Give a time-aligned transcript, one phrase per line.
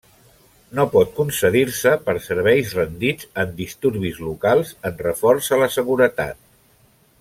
[0.77, 6.47] No pot concedir-se per serveis rendits en disturbis locals en reforç a la seguretat.